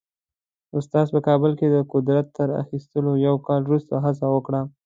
استاد 0.77 1.07
په 1.13 1.19
کابل 1.27 1.51
کې 1.59 1.67
د 1.75 1.77
قدرت 1.93 2.27
تر 2.37 2.47
اخیستو 2.61 2.99
یو 3.27 3.35
کال 3.47 3.61
وروسته 3.65 3.93
هڅه 4.05 4.25
وکړه. 4.35 4.61